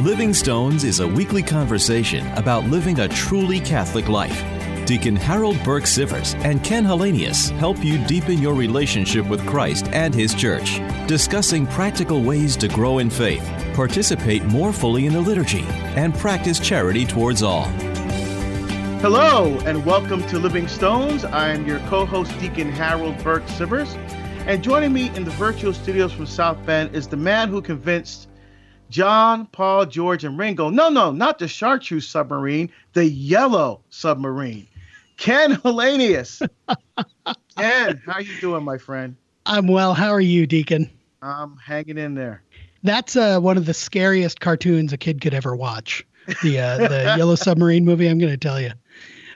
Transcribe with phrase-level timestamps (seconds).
[0.00, 4.42] Living Stones is a weekly conversation about living a truly Catholic life.
[4.86, 10.12] Deacon Harold Burke Sivers and Ken Hallenius help you deepen your relationship with Christ and
[10.12, 15.64] His Church, discussing practical ways to grow in faith, participate more fully in the liturgy,
[15.94, 17.66] and practice charity towards all.
[19.00, 21.24] Hello, and welcome to Living Stones.
[21.24, 23.94] I am your co host, Deacon Harold Burke Sivers.
[24.48, 28.28] And joining me in the virtual studios from South Bend is the man who convinced
[28.90, 34.68] John, Paul, George, and Ringo no, no, not the chartreuse submarine, the yellow submarine.
[35.16, 36.46] Ken Hallenius.
[37.56, 39.16] Ken, how you doing, my friend?
[39.46, 39.94] I'm well.
[39.94, 40.90] How are you, Deacon?
[41.22, 42.42] I'm hanging in there.
[42.82, 46.06] That's uh, one of the scariest cartoons a kid could ever watch.
[46.42, 48.06] The uh, the Yellow Submarine movie.
[48.06, 48.72] I'm going to tell you.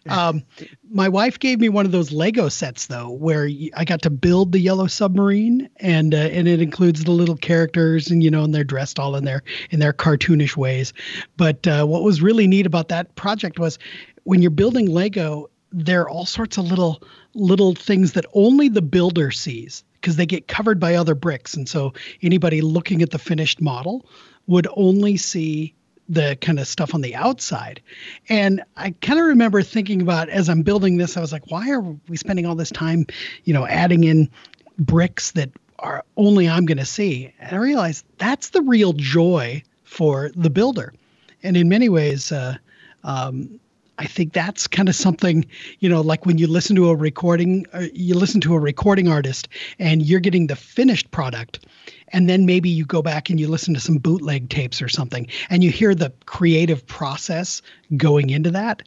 [0.18, 0.42] Um,
[0.90, 4.52] my wife gave me one of those Lego sets though, where I got to build
[4.52, 8.54] the Yellow Submarine, and uh, and it includes the little characters, and you know, and
[8.54, 10.92] they're dressed all in their in their cartoonish ways.
[11.36, 13.78] But uh, what was really neat about that project was
[14.24, 17.02] when you're building Lego, there are all sorts of little
[17.34, 21.68] little things that only the builder sees because they get covered by other bricks, and
[21.68, 24.06] so anybody looking at the finished model
[24.46, 25.74] would only see
[26.08, 27.80] the kind of stuff on the outside.
[28.28, 31.70] And I kind of remember thinking about as I'm building this, I was like, why
[31.70, 33.06] are we spending all this time,
[33.44, 34.30] you know, adding in
[34.78, 37.32] bricks that are only I'm going to see?
[37.40, 40.94] And I realized that's the real joy for the builder.
[41.42, 42.56] And in many ways, uh,
[43.04, 43.60] um,
[43.98, 45.44] I think that's kind of something,
[45.80, 49.08] you know, like when you listen to a recording, uh, you listen to a recording
[49.08, 51.66] artist and you're getting the finished product
[52.08, 55.26] and then maybe you go back and you listen to some bootleg tapes or something
[55.50, 57.60] and you hear the creative process
[57.96, 58.82] going into that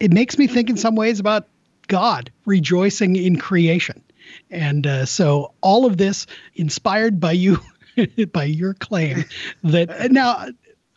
[0.00, 1.46] it makes me think in some ways about
[1.88, 4.02] god rejoicing in creation.
[4.50, 7.58] And uh, so all of this inspired by you
[8.32, 9.24] by your claim
[9.64, 10.46] that now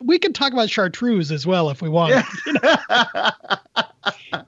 [0.04, 3.30] we can talk about chartreuse as well if we want Yeah,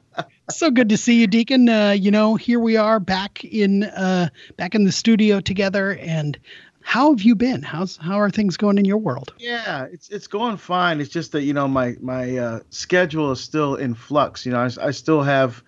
[0.50, 4.28] so good to see you deacon uh, you know here we are back in uh,
[4.56, 6.38] back in the studio together and
[6.86, 7.62] how have you been?
[7.62, 9.34] How's how are things going in your world?
[9.40, 11.00] Yeah, it's it's going fine.
[11.00, 14.46] It's just that you know my my uh, schedule is still in flux.
[14.46, 15.64] You know, I, I still have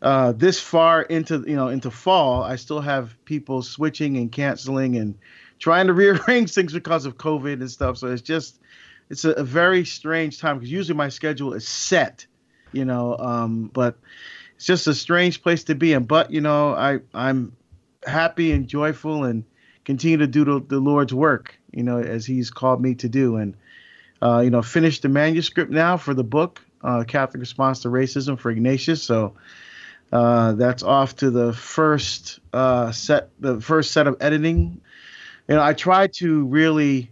[0.00, 2.42] uh, this far into you know into fall.
[2.42, 5.18] I still have people switching and canceling and
[5.58, 7.98] trying to rearrange things because of COVID and stuff.
[7.98, 8.58] So it's just
[9.10, 12.26] it's a, a very strange time because usually my schedule is set.
[12.72, 13.96] You know, um, but
[14.56, 16.04] it's just a strange place to be in.
[16.04, 17.56] But you know, I I'm
[18.06, 19.44] happy and joyful and
[19.84, 23.36] continue to do the, the Lord's work, you know, as He's called me to do,
[23.36, 23.56] and
[24.20, 28.38] uh, you know, finish the manuscript now for the book, uh, Catholic Response to Racism
[28.38, 29.02] for Ignatius.
[29.02, 29.34] So
[30.12, 34.80] uh, that's off to the first uh, set, the first set of editing.
[35.48, 37.10] You know, I try to really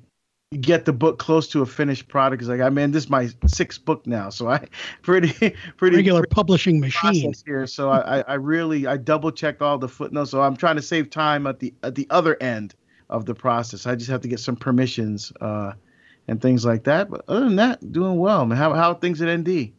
[0.60, 3.28] get the book close to a finished product because like I mean this is my
[3.46, 4.66] sixth book now, so I
[5.02, 7.66] pretty pretty regular pretty publishing machine here.
[7.66, 10.30] So I, I really I double checked all the footnotes.
[10.30, 12.74] So I'm trying to save time at the at the other end
[13.10, 13.86] of the process.
[13.86, 15.72] I just have to get some permissions uh,
[16.28, 17.10] and things like that.
[17.10, 18.46] But other than that, doing well.
[18.46, 19.72] Man, how how are things at ND?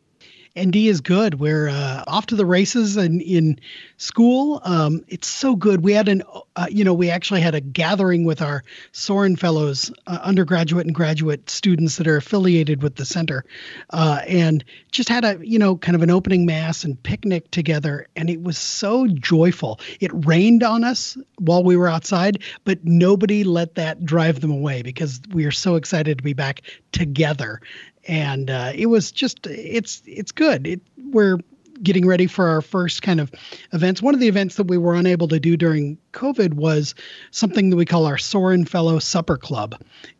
[0.57, 1.39] ND is good.
[1.39, 3.59] We're uh, off to the races and in
[3.97, 4.61] school.
[4.63, 5.83] Um, it's so good.
[5.83, 6.23] We had an,
[6.55, 10.95] uh, you know, we actually had a gathering with our Sorin Fellows, uh, undergraduate and
[10.95, 13.43] graduate students that are affiliated with the center,
[13.89, 18.07] uh, and just had a, you know, kind of an opening mass and picnic together.
[18.15, 19.81] And it was so joyful.
[19.99, 24.83] It rained on us while we were outside, but nobody let that drive them away
[24.83, 26.61] because we are so excited to be back
[26.93, 27.59] together
[28.07, 30.67] and uh, it was just it's it's good.
[30.67, 31.39] It, we're
[31.83, 33.31] getting ready for our first kind of
[33.73, 34.01] events.
[34.01, 36.95] One of the events that we were unable to do during COVID was
[37.31, 39.75] something that we call our Sorin Fellow Supper Club.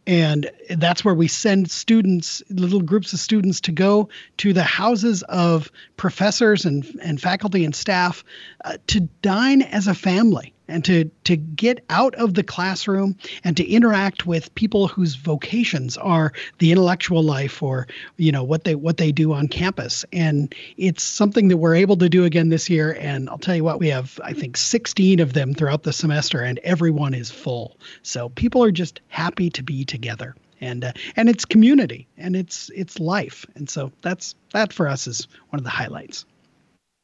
[0.06, 5.24] And that's where we send students, little groups of students, to go to the houses
[5.24, 8.24] of professors and, and faculty and staff
[8.66, 13.58] uh, to dine as a family and to to get out of the classroom and
[13.58, 18.76] to interact with people whose vocations are the intellectual life or you know what they
[18.76, 20.06] what they do on campus.
[20.12, 22.98] And it's something that we're able to do again this year.
[23.00, 26.42] And I'll tell you what we have I think 16 of them throughout the semester
[26.42, 27.78] and everyone is full.
[28.04, 30.36] So people are just happy to be together.
[30.62, 33.46] And uh, and it's community and it's it's life.
[33.56, 36.26] And so that's that for us is one of the highlights.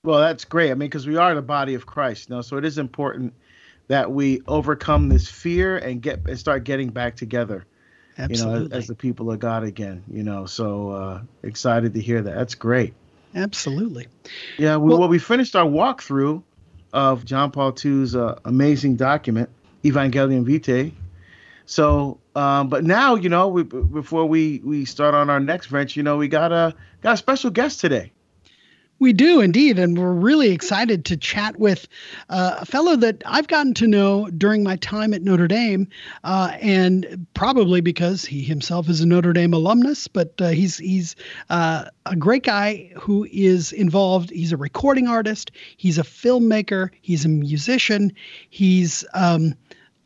[0.03, 0.71] Well, that's great.
[0.71, 3.35] I mean, because we are the body of Christ, you know, so it is important
[3.87, 7.65] that we overcome this fear and get and start getting back together.
[8.17, 8.63] Absolutely.
[8.63, 10.03] You know, as, as the people of God again.
[10.09, 12.35] You know, so uh, excited to hear that.
[12.35, 12.93] That's great.
[13.33, 14.07] Absolutely.
[14.57, 14.77] Yeah.
[14.77, 16.43] We, well, well, we finished our walkthrough
[16.93, 19.49] of John Paul II's uh, amazing document,
[19.83, 20.93] Evangelium Vitae.
[21.65, 25.99] So Um, but now, you know, we, before we we start on our next venture,
[25.99, 28.11] you know, we got a got a special guest today.
[29.01, 31.87] We do indeed, and we're really excited to chat with
[32.29, 35.87] uh, a fellow that I've gotten to know during my time at Notre Dame,
[36.23, 40.07] uh, and probably because he himself is a Notre Dame alumnus.
[40.07, 41.15] But uh, he's he's
[41.49, 44.29] uh, a great guy who is involved.
[44.29, 45.49] He's a recording artist.
[45.77, 46.91] He's a filmmaker.
[47.01, 48.13] He's a musician.
[48.51, 49.55] He's um,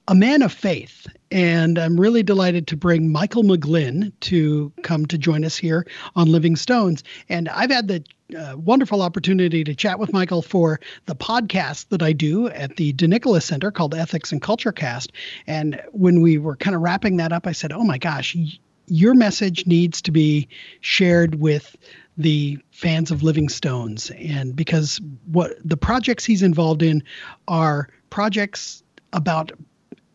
[0.08, 1.06] a man of faith.
[1.32, 6.32] And I'm really delighted to bring Michael McGlinn to come to join us here on
[6.32, 7.04] Living Stones.
[7.28, 12.14] And I've had the wonderful opportunity to chat with Michael for the podcast that I
[12.14, 15.12] do at the DeNicola Center called Ethics and Culture Cast.
[15.48, 18.48] And when we were kind of wrapping that up, I said, Oh my gosh, y-
[18.88, 20.48] your message needs to be
[20.82, 21.76] shared with
[22.18, 24.12] the fans of Living Stones.
[24.12, 25.02] And because
[25.32, 27.04] what the projects he's involved in
[27.48, 29.52] are projects about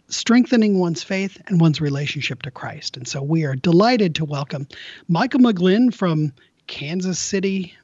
[0.09, 2.97] strengthening one's faith and one's relationship to Christ.
[2.97, 4.67] And so we are delighted to welcome
[5.09, 6.33] Michael McGlinn from
[6.67, 7.75] Kansas City,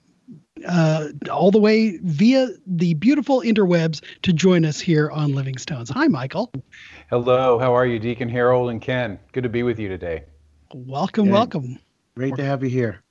[0.66, 5.90] uh, all the way via the beautiful interwebs to join us here on Living Stones.
[5.90, 6.52] Hi, Michael.
[7.10, 7.58] Hello.
[7.58, 9.18] How are you, Deacon Harold and Ken?
[9.32, 10.24] Good to be with you today.
[10.72, 11.78] Welcome, welcome.
[12.16, 13.02] Great to have you here.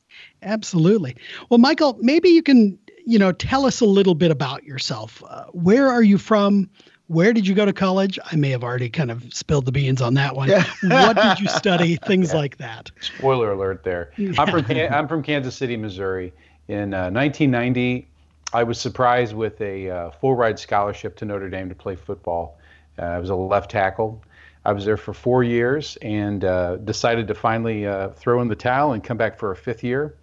[0.42, 1.16] Absolutely.
[1.50, 5.24] Well, Michael, maybe you can, you know, tell us a little bit about yourself.
[5.28, 6.70] Uh, where are you from?
[7.08, 8.18] Where did you go to college?
[8.26, 10.50] I may have already kind of spilled the beans on that one.
[10.82, 11.96] what did you study?
[12.08, 12.40] Things yeah.
[12.40, 12.92] like that.
[13.00, 14.12] Spoiler alert there.
[14.18, 16.34] I'm from I'm from Kansas City, Missouri.
[16.68, 18.08] In uh, 1990,
[18.54, 22.58] I was surprised with a uh, full ride scholarship to Notre Dame to play football.
[22.98, 24.24] Uh, I was a left tackle.
[24.64, 28.56] I was there for four years and uh, decided to finally uh, throw in the
[28.56, 30.16] towel and come back for a fifth year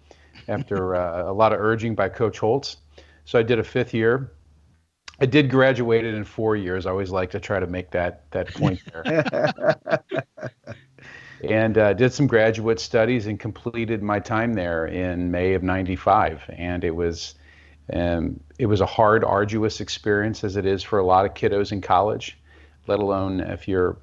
[0.47, 2.77] after uh, a lot of urging by Coach Holtz.
[3.25, 4.31] So I did a fifth year
[5.19, 6.85] I did graduate it in four years.
[6.85, 10.03] I always like to try to make that that point there.
[11.43, 16.43] and uh, did some graduate studies and completed my time there in May of '95.
[16.49, 17.35] And it was
[17.91, 21.71] um, it was a hard, arduous experience as it is for a lot of kiddos
[21.71, 22.37] in college,
[22.87, 23.97] let alone if you're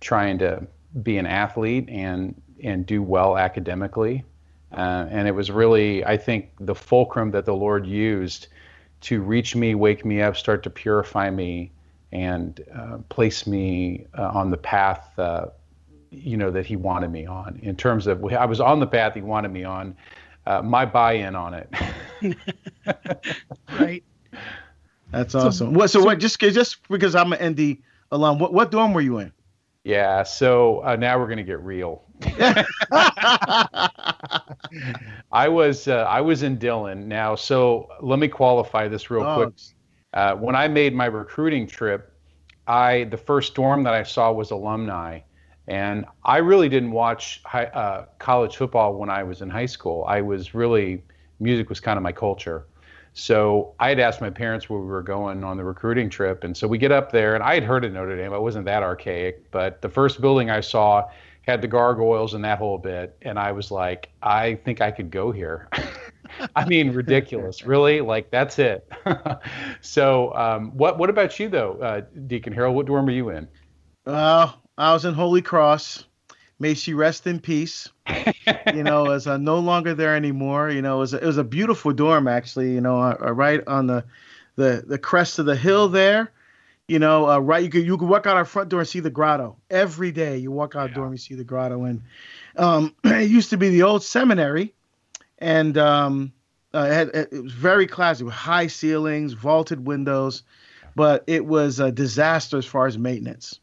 [0.00, 0.66] trying to
[1.02, 4.24] be an athlete and and do well academically.
[4.72, 8.48] Uh, and it was really, I think, the fulcrum that the Lord used
[9.02, 11.70] to reach me, wake me up, start to purify me,
[12.12, 15.46] and uh, place me uh, on the path, uh,
[16.10, 17.58] you know, that He wanted me on.
[17.62, 19.96] In terms of, I was on the path He wanted me on.
[20.46, 21.68] Uh, my buy-in on it.
[23.80, 24.04] right.
[25.10, 25.52] That's awesome.
[25.52, 25.90] So, what?
[25.90, 26.18] So, so, what?
[26.18, 27.78] Just just because I'm an ND
[28.12, 29.32] alum, what what dorm were you in?
[29.84, 30.22] Yeah.
[30.24, 32.02] So uh, now we're gonna get real.
[35.32, 37.34] I was uh, I was in Dillon now.
[37.34, 39.36] So let me qualify this real oh.
[39.36, 39.54] quick.
[40.12, 42.12] Uh, when I made my recruiting trip,
[42.66, 45.20] I the first dorm that I saw was alumni,
[45.68, 50.04] and I really didn't watch high, uh, college football when I was in high school.
[50.06, 51.02] I was really
[51.40, 52.66] music was kind of my culture.
[53.12, 56.54] So I had asked my parents where we were going on the recruiting trip, and
[56.54, 58.34] so we get up there, and I had heard of Notre Dame.
[58.34, 61.08] I wasn't that archaic, but the first building I saw
[61.40, 65.10] had the gargoyles and that whole bit, and I was like, I think I could
[65.10, 65.68] go here.
[66.56, 68.02] I mean, ridiculous, really?
[68.02, 68.86] Like that's it.
[69.80, 72.76] so, um, what what about you though, uh, Deacon Harold?
[72.76, 73.48] What dorm were you in?
[74.04, 76.04] Uh, I was in Holy Cross.
[76.58, 77.88] May she rest in peace.
[78.74, 80.70] you know, as I'm no longer there anymore.
[80.70, 82.72] You know, it was a, it was a beautiful dorm actually.
[82.72, 84.04] You know, uh, uh right on the
[84.56, 86.32] the the crest of the hill there.
[86.88, 87.64] You know, uh, right.
[87.64, 90.38] You could you could walk out our front door and see the grotto every day.
[90.38, 90.94] You walk out yeah.
[90.94, 92.02] door and you see the grotto, and
[92.56, 94.72] um, it used to be the old seminary,
[95.38, 96.32] and um,
[96.72, 100.42] uh, it, had, it, was very classy with high ceilings, vaulted windows,
[100.94, 103.58] but it was a disaster as far as maintenance.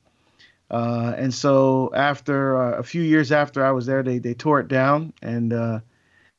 [0.73, 4.59] Uh, and so after uh, a few years after I was there, they they tore
[4.59, 5.81] it down and uh,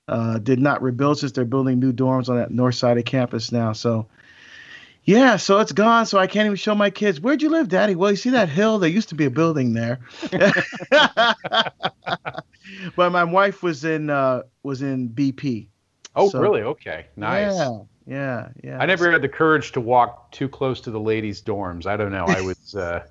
[0.09, 3.53] uh, did not rebuild since they're building new dorms on that north side of campus
[3.53, 3.73] now.
[3.73, 4.09] So
[5.05, 6.07] yeah, so it's gone.
[6.07, 7.21] So I can't even show my kids.
[7.21, 7.95] Where'd you live, Daddy?
[7.95, 8.81] Well, you see that hill?
[8.81, 10.01] There used to be a building there.
[12.97, 15.69] but my wife was in uh, was in BP.
[16.17, 16.63] Oh, so, really?
[16.63, 17.53] Okay, nice.
[17.53, 18.79] Yeah, yeah, yeah.
[18.81, 21.87] I never had the courage to walk too close to the ladies' dorms.
[21.87, 22.27] I don't know.
[22.27, 23.05] I was uh,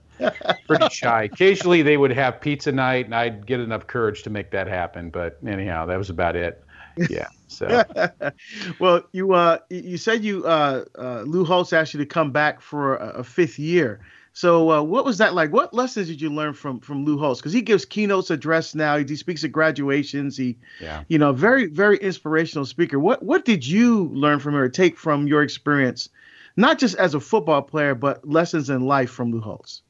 [0.67, 1.23] pretty shy.
[1.23, 5.09] Occasionally, they would have pizza night, and I'd get enough courage to make that happen.
[5.09, 6.63] But anyhow, that was about it.
[7.09, 7.27] Yeah.
[7.47, 7.83] So,
[8.79, 12.61] well, you uh, you said you uh, uh, Lou Holtz asked you to come back
[12.61, 13.99] for a, a fifth year.
[14.35, 15.51] So, uh, what was that like?
[15.51, 17.39] What lessons did you learn from from Lou Holtz?
[17.39, 18.97] Because he gives keynotes address now.
[18.97, 20.35] He, he speaks at graduations.
[20.35, 21.03] He, yeah.
[21.07, 22.99] you know, very very inspirational speaker.
[22.99, 26.09] What what did you learn from or take from your experience,
[26.57, 29.83] not just as a football player, but lessons in life from Lou Holtz?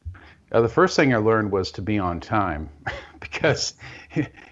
[0.53, 2.69] Uh, the first thing I learned was to be on time.
[3.33, 3.73] because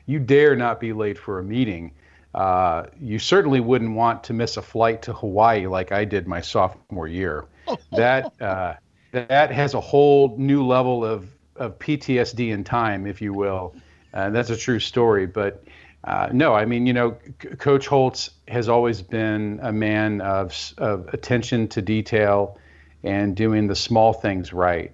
[0.05, 1.91] you dare not be late for a meeting.
[2.33, 6.41] Uh, you certainly wouldn't want to miss a flight to Hawaii like I did my
[6.41, 7.45] sophomore year.
[7.91, 8.75] that uh,
[9.11, 13.75] that has a whole new level of of PTSD in time, if you will.
[14.13, 15.63] Uh, that's a true story, but
[16.03, 20.73] uh, no, I mean, you know, C- Coach Holtz has always been a man of,
[20.79, 22.57] of attention to detail
[23.03, 24.91] and doing the small things right.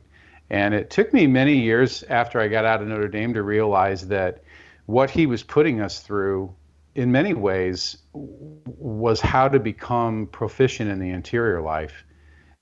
[0.50, 4.08] And it took me many years after I got out of Notre Dame to realize
[4.08, 4.44] that
[4.86, 6.56] what he was putting us through,
[6.96, 12.06] in many ways, was how to become proficient in the interior life.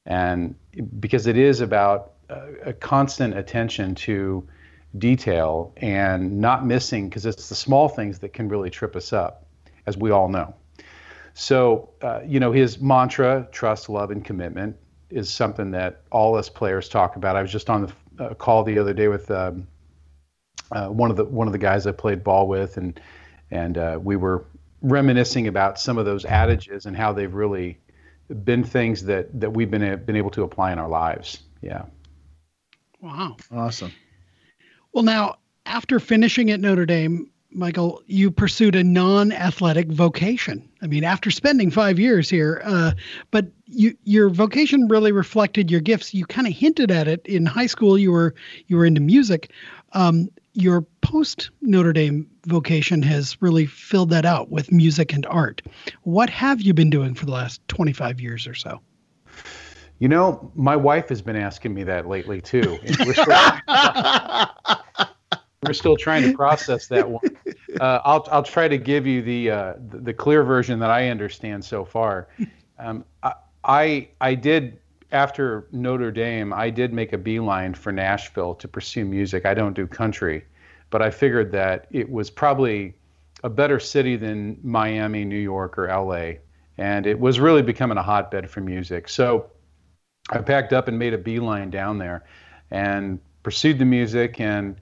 [0.05, 0.55] And
[0.99, 4.47] because it is about a, constant attention to
[4.97, 9.45] detail and not missing because it's the small things that can really trip us up,
[9.85, 10.55] as we all know.
[11.33, 14.77] So, uh, you know, his mantra, trust, love, and commitment,
[15.09, 17.35] is something that all us players talk about.
[17.35, 19.67] I was just on the uh, call the other day with um,
[20.71, 22.99] uh, one of the one of the guys I played ball with, and
[23.51, 24.45] and uh, we were
[24.81, 27.79] reminiscing about some of those adages and how they've really
[28.43, 31.43] been things that that we've been been able to apply in our lives.
[31.61, 31.83] Yeah.
[33.01, 33.37] Wow.
[33.51, 33.91] Awesome.
[34.91, 40.67] Well, now, after finishing at Notre Dame, Michael, you pursued a non athletic vocation.
[40.81, 42.91] I mean, after spending five years here, uh,
[43.31, 46.13] but you, your vocation really reflected your gifts.
[46.13, 47.97] You kind of hinted at it in high school.
[47.97, 48.35] You were
[48.67, 49.51] you were into music.
[49.93, 55.61] Um, your post Notre Dame vocation has really filled that out with music and art.
[56.03, 58.81] What have you been doing for the last 25 years or so?
[59.99, 62.77] You know, my wife has been asking me that lately too.
[65.65, 67.23] We're still, trying to process that one.
[67.79, 71.63] Uh, I'll I'll try to give you the uh, the, clear version that I understand
[71.63, 72.29] so far.
[72.79, 73.03] Um,
[73.63, 74.79] I I did
[75.11, 79.45] after Notre Dame, I did make a beeline for Nashville to pursue music.
[79.45, 80.45] I don't do country,
[80.89, 82.95] but I figured that it was probably
[83.43, 86.39] a better city than Miami, New York, or LA,
[86.77, 89.07] and it was really becoming a hotbed for music.
[89.07, 89.49] So
[90.29, 92.25] I packed up and made a beeline down there
[92.71, 94.75] and pursued the music and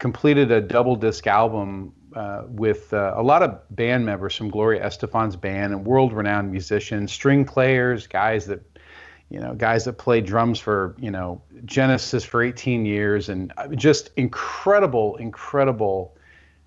[0.00, 4.84] completed a double disc album uh, with uh, a lot of band members from Gloria
[4.84, 8.62] Estefan's band and world renowned musicians, string players, guys that
[9.28, 13.68] you know, guys that played drums for, you know, Genesis for 18 years and uh,
[13.68, 16.16] just incredible, incredible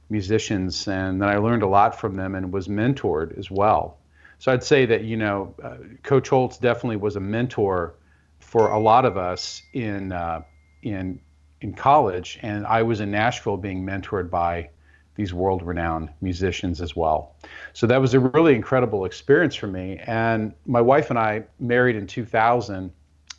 [0.09, 0.87] musicians.
[0.87, 3.97] And then I learned a lot from them and was mentored as well.
[4.39, 7.95] So I'd say that, you know, uh, Coach Holtz definitely was a mentor
[8.39, 10.43] for a lot of us in uh,
[10.81, 11.19] in
[11.63, 14.69] in college, and I was in Nashville being mentored by
[15.15, 17.35] these world-renowned musicians as well.
[17.71, 19.99] So that was a really incredible experience for me.
[20.05, 22.91] And my wife and I married in 2000.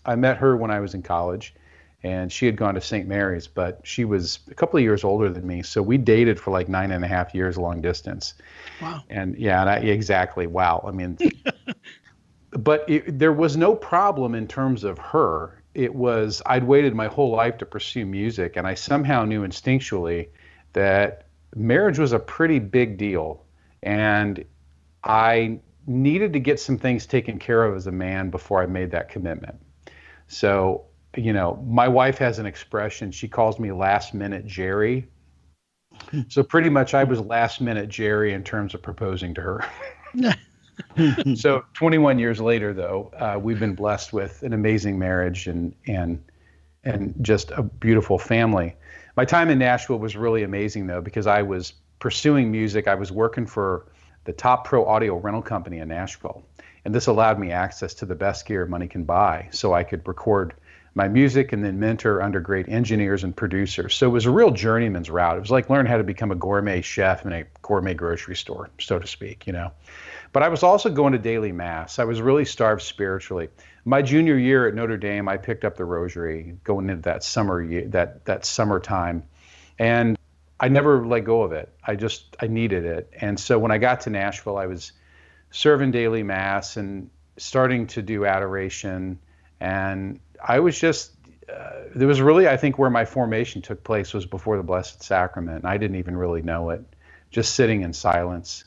[0.07, 1.55] I met her when I was in college,
[2.03, 3.07] and she had gone to St.
[3.07, 5.63] Mary's, but she was a couple of years older than me.
[5.63, 8.35] So we dated for like nine and a half years long distance.
[8.81, 9.03] Wow.
[9.11, 10.47] And yeah, and I, exactly.
[10.47, 10.83] Wow.
[10.87, 11.19] I mean,
[12.51, 15.63] but it, there was no problem in terms of her.
[15.75, 20.29] It was I'd waited my whole life to pursue music, and I somehow knew instinctually
[20.73, 23.45] that marriage was a pretty big deal,
[23.83, 24.45] and
[25.03, 28.91] I needed to get some things taken care of as a man before I made
[28.93, 29.57] that commitment.
[30.29, 33.11] So, you know, my wife has an expression.
[33.11, 35.09] She calls me last minute Jerry.
[36.29, 39.65] So pretty much I was last minute Jerry in terms of proposing to her.
[41.35, 46.23] so 21 years later, though, uh, we've been blessed with an amazing marriage and and
[46.85, 48.77] and just a beautiful family.
[49.17, 52.89] My time in Nashville was really amazing, though, because I was pursuing music.
[52.89, 53.87] I was working for
[54.25, 56.43] the top pro audio rental company in Nashville,
[56.85, 60.07] and this allowed me access to the best gear money can buy, so I could
[60.07, 60.55] record
[60.95, 63.95] my music and then mentor under great engineers and producers.
[63.95, 65.37] So it was a real journeyman's route.
[65.37, 68.71] It was like learn how to become a gourmet chef in a gourmet grocery store,
[68.79, 69.73] so to speak, you know.
[70.35, 72.01] But I was also going to daily mass.
[72.01, 73.51] I was really starved spiritually.
[73.85, 77.63] My junior year at Notre Dame, I picked up the rosary going into that summer
[77.63, 79.23] year, that that summertime,
[79.79, 80.19] and
[80.59, 81.73] I never let go of it.
[81.87, 83.13] I just I needed it.
[83.21, 84.91] And so when I got to Nashville, I was
[85.53, 89.21] serving daily mass and starting to do adoration,
[89.61, 91.13] and I was just
[91.49, 95.01] uh, there was really I think where my formation took place was before the Blessed
[95.01, 95.59] Sacrament.
[95.59, 96.83] And I didn't even really know it,
[97.31, 98.65] just sitting in silence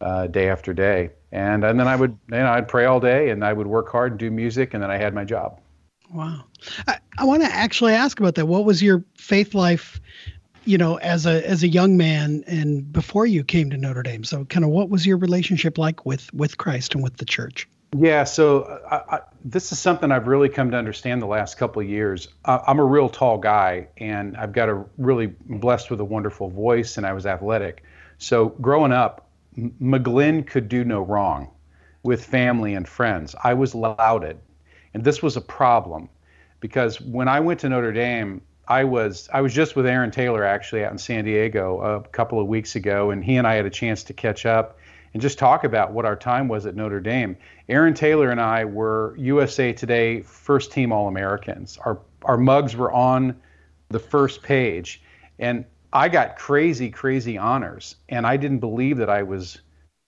[0.00, 1.10] uh, day after day.
[1.32, 3.88] And and then I would you know I'd pray all day and I would work
[3.90, 5.60] hard and do music and then I had my job.
[6.12, 6.44] Wow.
[6.88, 8.46] I, I want to actually ask about that.
[8.46, 10.00] What was your faith life,
[10.64, 14.24] you know, as a as a young man and before you came to Notre Dame?
[14.24, 17.68] So kind of what was your relationship like with with Christ and with the church?
[17.96, 21.82] Yeah, so I, I, this is something I've really come to understand the last couple
[21.82, 22.28] of years.
[22.44, 26.50] Uh, I'm a real tall guy, and I've got a really blessed with a wonderful
[26.50, 27.82] voice, and I was athletic.
[28.18, 31.50] So growing up, McGlinn could do no wrong
[32.02, 33.34] with family and friends.
[33.42, 34.38] I was lauded,
[34.94, 36.08] and this was a problem
[36.60, 40.44] because when I went to Notre Dame, I was I was just with Aaron Taylor
[40.44, 43.66] actually out in San Diego a couple of weeks ago, and he and I had
[43.66, 44.78] a chance to catch up
[45.12, 47.36] and just talk about what our time was at Notre Dame.
[47.68, 51.78] Aaron Taylor and I were USA Today first team All Americans.
[51.84, 53.40] Our our mugs were on
[53.88, 55.02] the first page,
[55.38, 59.60] and I got crazy, crazy honors, and I didn't believe that I was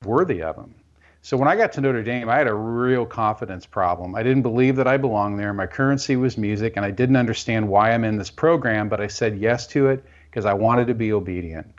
[0.04, 0.74] worthy of them.
[1.22, 4.14] So when I got to Notre Dame, I had a real confidence problem.
[4.14, 5.52] I didn't believe that I belonged there.
[5.52, 9.06] My currency was music, and I didn't understand why I'm in this program, but I
[9.06, 11.72] said yes to it because I wanted to be obedient.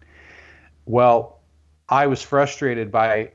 [0.85, 1.41] Well,
[1.89, 3.31] I was frustrated by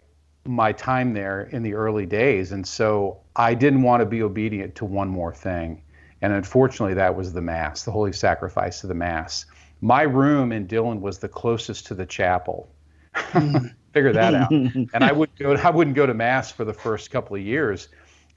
[0.47, 4.77] my time there in the early days, and so I didn't want to be obedient
[4.77, 5.83] to one more thing.
[6.23, 9.45] And unfortunately, that was the Mass, the holy sacrifice of the Mass.
[9.80, 12.68] My room in Dillon was the closest to the chapel.
[13.14, 13.75] Mm.
[13.92, 14.50] Figure that out.
[14.52, 15.54] and I would go.
[15.54, 17.88] I wouldn't go to Mass for the first couple of years.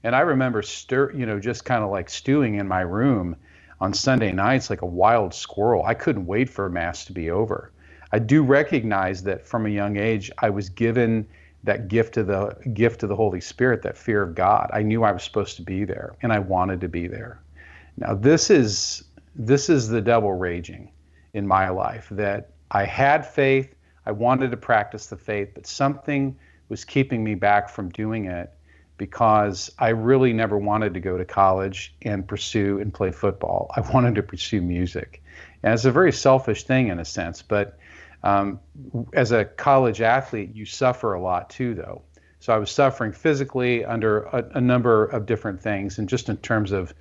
[0.04, 3.36] And I remember stir, you know, just kind of like stewing in my room
[3.80, 5.84] on Sunday nights like a wild squirrel.
[5.84, 7.72] I couldn't wait for Mass to be over.
[8.12, 11.26] I do recognize that from a young age, I was given
[11.64, 14.70] that gift of the gift of the Holy Spirit, that fear of God.
[14.72, 17.40] I knew I was supposed to be there, and I wanted to be there.
[17.96, 20.90] Now this is this is the devil raging
[21.34, 23.74] in my life that I had faith,
[24.04, 26.36] I wanted to practice the faith, but something
[26.68, 28.52] was keeping me back from doing it
[28.98, 33.70] because I really never wanted to go to college and pursue and play football.
[33.74, 35.22] I wanted to pursue music.
[35.62, 37.78] And it's a very selfish thing in a sense, but
[38.22, 38.60] um,
[39.12, 42.02] as a college athlete, you suffer a lot too, though.
[42.38, 46.36] So I was suffering physically under a, a, number of different things, and just in
[46.38, 46.94] terms of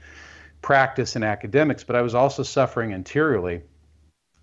[0.62, 3.62] practice and academics, but I was also suffering interiorly.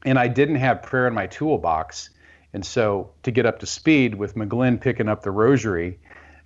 [0.04, 2.10] And I didn't have prayer in my toolbox.
[2.52, 5.98] And so to get up to speed with McGlinn picking up the rosary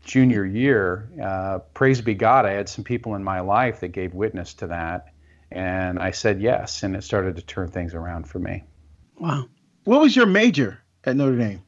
[0.05, 4.15] junior year, uh, praise be God, I had some people in my life that gave
[4.15, 5.13] witness to that.
[5.51, 8.65] And I said yes, and it started to turn things around for me.
[9.19, 9.47] Wow.
[9.85, 11.63] What was your major at Notre Dame?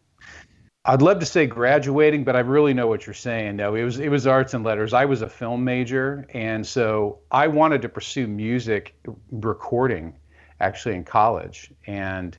[0.86, 3.56] I'd love to say graduating, but I really know what you're saying.
[3.56, 4.92] No, it was it was arts and letters.
[4.92, 8.94] I was a film major, and so I wanted to pursue music
[9.30, 10.14] recording,
[10.64, 11.70] actually in college.
[11.86, 12.36] And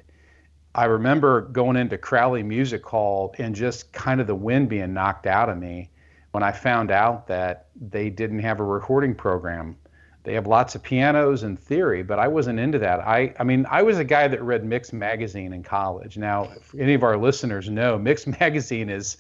[0.74, 5.26] I remember going into Crowley Music Hall and just kind of the wind being knocked
[5.26, 5.90] out of me
[6.32, 9.78] when I found out that they didn't have a recording program
[10.26, 13.00] they have lots of pianos and theory, but I wasn't into that.
[13.02, 16.18] I, I mean, I was a guy that read Mix magazine in college.
[16.18, 19.18] Now, if any of our listeners know, Mix magazine is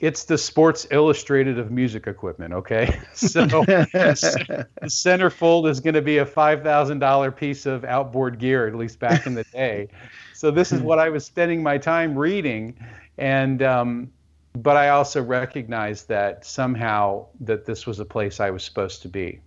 [0.00, 2.52] it's the Sports Illustrated of music equipment.
[2.52, 8.38] Okay, so the centerfold is going to be a five thousand dollar piece of outboard
[8.38, 9.88] gear, at least back in the day.
[10.34, 12.76] So this is what I was spending my time reading,
[13.18, 14.10] and um,
[14.54, 19.08] but I also recognized that somehow that this was a place I was supposed to
[19.08, 19.40] be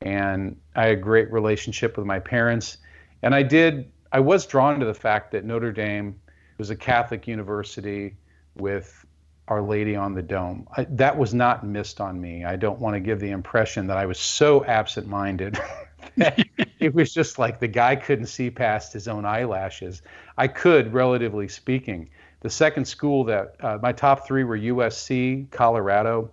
[0.00, 2.78] and I had a great relationship with my parents.
[3.22, 6.20] And I did, I was drawn to the fact that Notre Dame
[6.58, 8.16] was a Catholic university
[8.56, 9.04] with
[9.48, 10.66] Our Lady on the Dome.
[10.76, 12.44] I, that was not missed on me.
[12.44, 15.58] I don't want to give the impression that I was so absent minded.
[16.80, 20.02] it was just like the guy couldn't see past his own eyelashes.
[20.36, 22.10] I could, relatively speaking.
[22.40, 26.30] The second school that uh, my top three were USC, Colorado,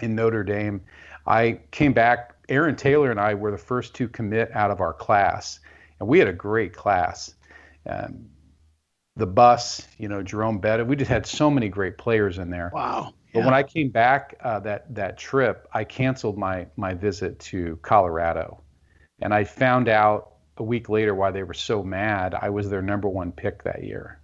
[0.00, 0.82] and Notre Dame.
[1.26, 4.92] I came back Aaron Taylor and I were the first to commit out of our
[4.92, 5.58] class,
[5.98, 7.34] and we had a great class.
[7.88, 8.26] Um,
[9.16, 12.70] the bus, you know, Jerome Bettis, we just had so many great players in there.
[12.72, 13.14] Wow.
[13.32, 17.78] But when I came back uh, that that trip, I canceled my my visit to
[17.82, 18.62] Colorado,
[19.20, 22.34] and I found out a week later why they were so mad.
[22.34, 24.20] I was their number one pick that year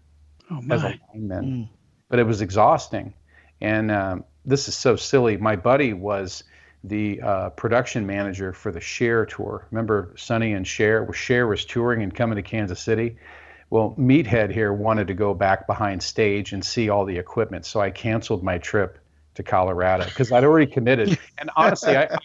[0.51, 1.69] oh, as a lineman, mm.
[2.09, 3.13] but it was exhausting.
[3.61, 5.37] And um, this is so silly.
[5.37, 6.45] My buddy was
[6.85, 9.69] the uh, production manager for the Cher tour.
[9.71, 11.07] Remember Sonny and Cher?
[11.13, 13.19] Cher was touring and coming to Kansas City.
[13.73, 17.81] Well, Meathead here wanted to go back behind stage and see all the equipment, so
[17.81, 18.99] I canceled my trip
[19.37, 21.19] to Colorado because I'd already committed.
[21.39, 22.19] And honestly, I,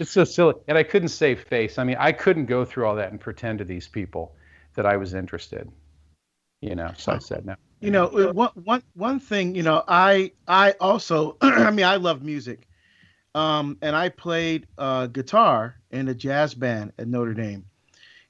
[0.00, 1.78] it's so silly, and I couldn't save face.
[1.78, 4.34] I mean, I couldn't go through all that and pretend to these people
[4.74, 5.70] that I was interested.
[6.62, 7.54] You know, so I said no.
[7.78, 9.54] You know, one one one thing.
[9.54, 12.66] You know, I I also, I mean, I love music,
[13.36, 17.67] um, and I played uh, guitar in a jazz band at Notre Dame.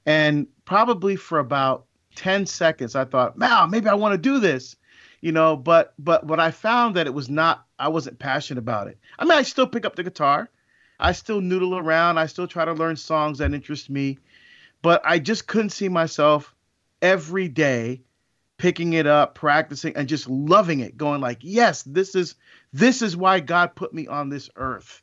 [0.09, 4.75] And probably for about 10 seconds, I thought, wow, maybe I want to do this.
[5.21, 5.55] you know.
[5.55, 7.65] But but but I found that it was not.
[7.77, 8.99] I wasn't passionate about it.
[9.19, 10.49] I mean, I still pick up the guitar.
[10.99, 12.17] I still noodle around.
[12.17, 14.19] I still try to learn songs that interest me,
[14.81, 16.55] but I just couldn't see myself
[17.01, 18.01] every day
[18.57, 22.35] picking it up, practicing, and just loving it, going like, yes, this is
[22.73, 25.01] this is why God put me on this earth.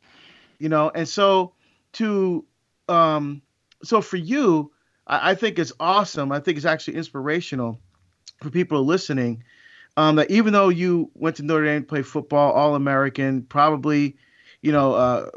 [0.59, 1.55] You know, and so
[1.95, 2.45] to
[2.89, 3.43] um
[3.85, 4.73] so for you,
[5.07, 6.33] I, I think it's awesome.
[6.33, 7.81] I think it's actually inspirational
[8.43, 9.45] for people listening.
[9.99, 14.17] Um, that even though you went to Notre Dame to play football, All American, probably,
[14.61, 15.31] you know, uh,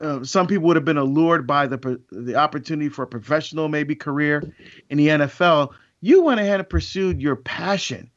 [0.00, 3.94] uh, some people would have been allured by the the opportunity for a professional maybe
[3.94, 4.42] career
[4.88, 8.10] in the NFL you went ahead and pursued your passion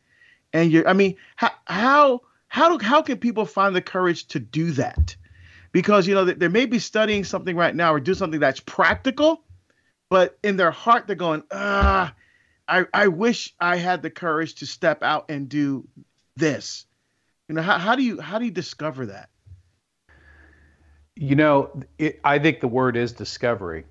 [0.54, 4.40] and your i mean how how how, do, how can people find the courage to
[4.40, 5.16] do that
[5.72, 8.60] because you know they, they may be studying something right now or do something that's
[8.60, 9.44] practical
[10.12, 12.14] but in their heart they're going ah
[12.68, 15.88] i i wish i had the courage to step out and do
[16.36, 16.86] this.
[17.48, 19.30] You know how, how do you how do you discover that?
[21.16, 23.86] You know it, i think the word is discovery.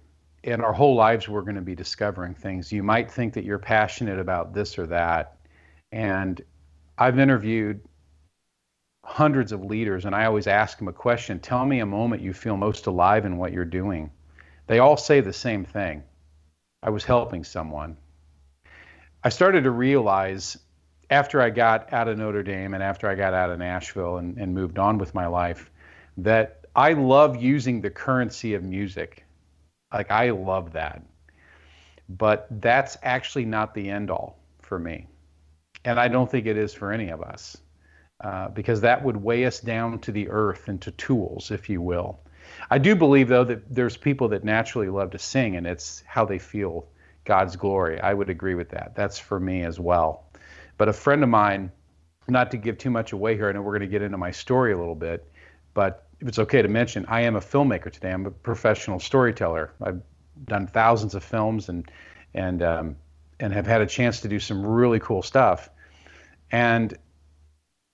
[0.45, 2.71] In our whole lives we're going to be discovering things.
[2.71, 5.39] You might think that you're passionate about this or that.
[5.91, 6.41] And
[6.99, 7.81] i've interviewed
[9.03, 11.41] hundreds of leaders and i always ask them a question.
[11.41, 14.11] Tell me a moment you feel most alive in what you're doing.
[14.67, 16.05] They all say the same thing
[16.83, 17.97] i was helping someone
[19.25, 20.59] i started to realize
[21.11, 24.39] after i got out of notre dame and after i got out of nashville and,
[24.39, 25.71] and moved on with my life
[26.17, 29.25] that i love using the currency of music
[29.93, 31.03] like I love that.
[32.09, 35.07] But that's actually not the end all for me.
[35.85, 37.57] And I don't think it is for any of us.
[38.23, 41.81] Uh, because that would weigh us down to the earth and to tools, if you
[41.81, 42.21] will.
[42.71, 46.25] I do believe, though, that there's people that naturally love to sing, and it's how
[46.25, 46.89] they feel
[47.25, 48.01] God's glory.
[48.01, 48.95] I would agree with that.
[48.95, 50.25] That's for me as well.
[50.77, 51.71] But a friend of mine,
[52.29, 54.31] not to give too much away here, I know we're going to get into my
[54.31, 55.31] story a little bit,
[55.75, 58.13] but if it's okay to mention, I am a filmmaker today.
[58.13, 59.73] I'm a professional storyteller.
[59.83, 60.03] I've
[60.45, 61.91] done thousands of films and
[62.35, 62.97] and um,
[63.41, 65.71] and have had a chance to do some really cool stuff.
[66.53, 66.97] And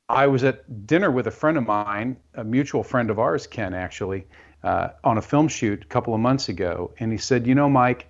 [0.08, 3.74] I was at dinner with a friend of mine, a mutual friend of ours, Ken,
[3.74, 4.26] actually,
[4.62, 7.68] uh, on a film shoot a couple of months ago, and he said, "You know,
[7.68, 8.06] Mike,"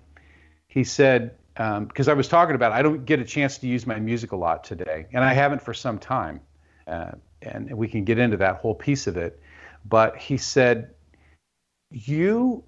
[0.67, 3.87] he said, because um, I was talking about I don't get a chance to use
[3.87, 6.39] my music a lot today, and I haven't for some time,
[6.87, 9.39] uh, and we can get into that whole piece of it
[9.87, 10.93] but he said,
[11.91, 12.63] You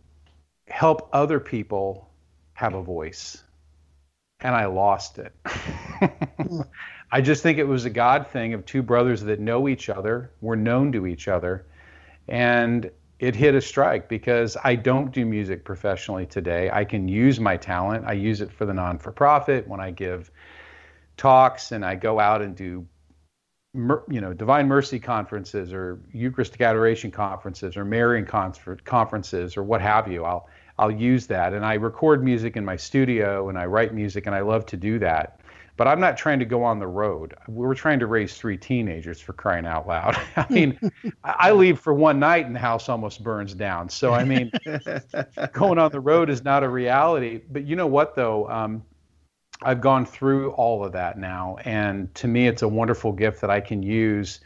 [0.68, 2.10] help other people
[2.54, 3.44] have a voice.
[4.42, 5.34] And I lost it.
[7.12, 10.32] I just think it was a God thing of two brothers that know each other,
[10.42, 11.66] were known to each other.
[12.28, 16.70] And it hit a strike because I don't do music professionally today.
[16.72, 18.06] I can use my talent.
[18.06, 20.32] I use it for the non for profit when I give
[21.18, 22.88] talks and I go out and do
[23.76, 30.12] you know, Divine Mercy conferences or Eucharistic Adoration conferences or Marian conferences or what have
[30.12, 30.26] you.
[30.26, 30.48] I'll
[30.80, 34.36] I'll use that, and I record music in my studio and I write music, and
[34.36, 35.39] I love to do that.
[35.80, 37.36] But I'm not trying to go on the road.
[37.48, 40.18] We're trying to raise three teenagers for crying out loud.
[40.36, 40.78] I mean,
[41.24, 43.88] I leave for one night and the house almost burns down.
[43.88, 44.52] So I mean,
[45.54, 47.40] going on the road is not a reality.
[47.50, 48.50] But you know what though?
[48.50, 48.84] Um,
[49.62, 53.50] I've gone through all of that now, and to me, it's a wonderful gift that
[53.50, 54.42] I can use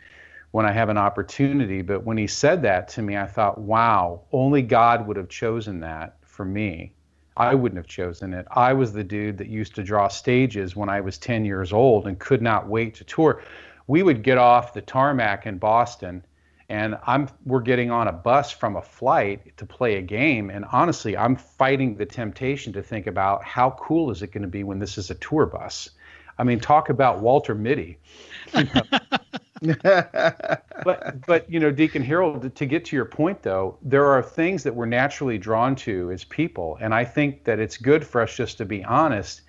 [0.51, 1.81] when I have an opportunity.
[1.81, 5.79] But when he said that to me, I thought, wow, only God would have chosen
[5.79, 6.93] that for me.
[7.35, 8.45] I wouldn't have chosen it.
[8.51, 12.07] I was the dude that used to draw stages when I was 10 years old
[12.07, 13.41] and could not wait to tour.
[13.87, 16.23] We would get off the tarmac in Boston
[16.69, 20.65] and I'm we're getting on a bus from a flight to play a game and
[20.71, 24.63] honestly I'm fighting the temptation to think about how cool is it going to be
[24.63, 25.89] when this is a tour bus.
[26.37, 27.97] I mean talk about Walter Mitty.
[28.53, 29.17] You know.
[29.83, 34.63] but but you know Deacon Harold to get to your point though there are things
[34.63, 38.35] that we're naturally drawn to as people and I think that it's good for us
[38.35, 39.41] just to be honest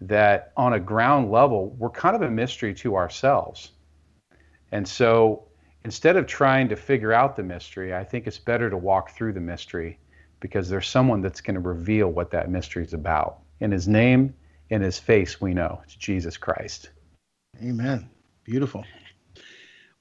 [0.00, 3.72] that on a ground level we're kind of a mystery to ourselves.
[4.72, 5.48] And so
[5.84, 9.32] instead of trying to figure out the mystery, I think it's better to walk through
[9.32, 9.98] the mystery
[10.40, 13.38] because there's someone that's going to reveal what that mystery is about.
[13.60, 14.34] In his name,
[14.68, 16.90] in his face, we know it's Jesus Christ.
[17.62, 18.10] Amen.
[18.44, 18.84] Beautiful.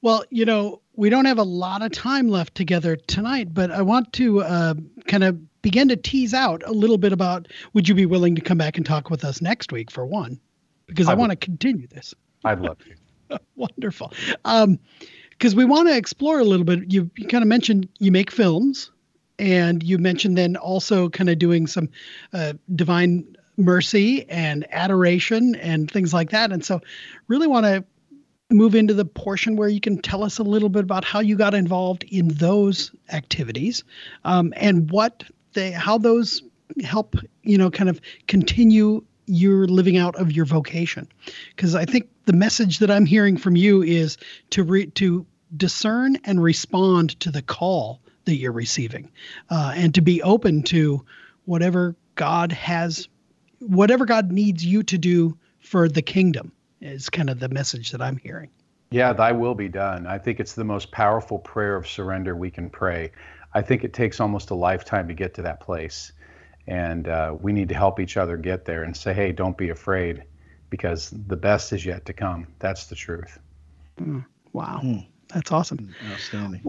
[0.05, 3.81] Well, you know, we don't have a lot of time left together tonight, but I
[3.81, 4.75] want to uh,
[5.07, 8.41] kind of begin to tease out a little bit about would you be willing to
[8.41, 10.39] come back and talk with us next week for one?
[10.85, 12.13] Because I, I want to continue this.
[12.43, 12.77] I'd love
[13.29, 13.39] to.
[13.55, 14.13] Wonderful.
[14.45, 14.77] Um,
[15.31, 16.91] because we want to explore a little bit.
[16.93, 18.91] You, you kind of mentioned you make films,
[19.39, 21.89] and you mentioned then also kind of doing some
[22.31, 26.51] uh, divine mercy and adoration and things like that.
[26.51, 26.79] And so,
[27.27, 27.83] really want to
[28.51, 31.35] move into the portion where you can tell us a little bit about how you
[31.35, 33.83] got involved in those activities
[34.23, 36.43] um, and what they, how those
[36.83, 41.07] help, you know, kind of continue your living out of your vocation.
[41.55, 44.17] Because I think the message that I'm hearing from you is
[44.51, 45.25] to re- to
[45.57, 49.11] discern and respond to the call that you're receiving,
[49.49, 51.03] uh, and to be open to
[51.45, 53.07] whatever God has,
[53.59, 56.51] whatever God needs you to do for the kingdom
[56.81, 58.49] is kind of the message that I'm hearing.
[58.91, 60.07] Yeah, thy will be done.
[60.07, 63.11] I think it's the most powerful prayer of surrender we can pray.
[63.53, 66.11] I think it takes almost a lifetime to get to that place.
[66.67, 69.69] And uh, we need to help each other get there and say, hey, don't be
[69.69, 70.23] afraid
[70.69, 72.47] because the best is yet to come.
[72.59, 73.39] That's the truth.
[73.99, 74.81] Mm, wow.
[74.83, 75.05] Mm.
[75.33, 75.93] That's awesome.
[76.11, 76.61] Outstanding.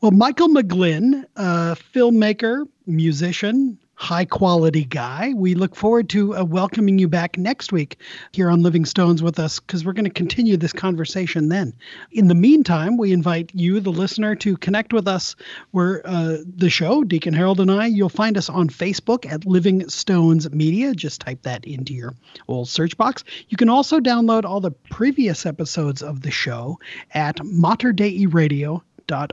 [0.00, 5.32] Well, Michael McGlinn, uh, filmmaker, musician, high quality guy.
[5.34, 7.98] We look forward to uh, welcoming you back next week
[8.30, 11.74] here on Living Stones with us because we're going to continue this conversation then.
[12.12, 15.34] In the meantime, we invite you, the listener, to connect with us.
[15.72, 17.86] We're uh, the show, Deacon Harold and I.
[17.86, 20.94] You'll find us on Facebook at Living Stones Media.
[20.94, 22.14] Just type that into your
[22.46, 23.24] old search box.
[23.48, 26.78] You can also download all the previous episodes of the show
[27.14, 28.84] at Mater Dei Radio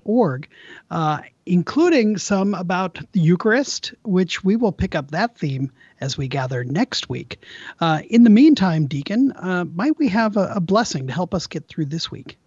[0.03, 0.47] org,
[0.91, 6.27] uh, including some about the Eucharist, which we will pick up that theme as we
[6.27, 7.39] gather next week.
[7.79, 11.47] Uh, in the meantime, Deacon, uh, might we have a, a, blessing to help us
[11.47, 12.37] get through this week?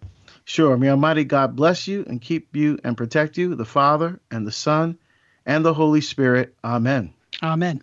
[0.43, 0.75] Sure.
[0.77, 4.51] May Almighty God bless you and keep you and protect you, the Father and the
[4.51, 4.97] Son
[5.45, 6.55] and the Holy Spirit.
[6.63, 7.13] Amen.
[7.41, 7.81] Amen.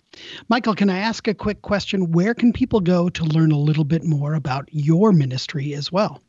[0.49, 2.13] Michael, can I ask a quick question?
[2.13, 6.21] Where can people go to learn a little bit more about your ministry as well?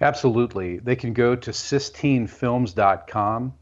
[0.00, 0.78] Absolutely.
[0.78, 3.52] They can go to sistinefilms.com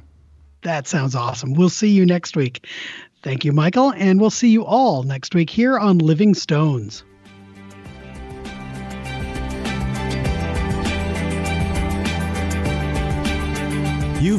[0.62, 1.54] That sounds awesome.
[1.54, 2.66] We'll see you next week.
[3.22, 7.02] Thank you, Michael, and we'll see you all next week here on Living Stones.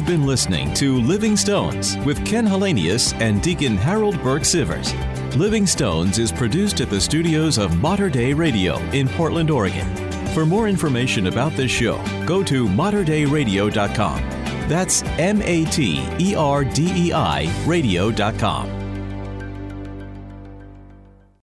[0.02, 4.92] You've been listening to Living Stones with Ken Hallenius and Deacon Harold Burke Sivers.
[5.36, 9.86] Living Stones is produced at the studios of Mater Dei Radio in Portland, Oregon.
[10.34, 14.18] For more information about this show, go to materdeiradio.com.
[14.68, 18.81] That's M A T E R D E I radio.com.